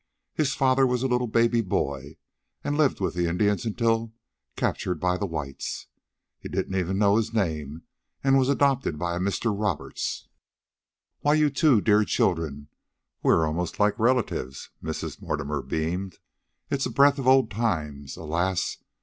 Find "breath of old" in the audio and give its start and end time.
16.91-17.51